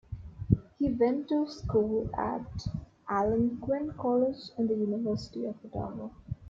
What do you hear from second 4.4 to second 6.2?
and the University of Ottawa.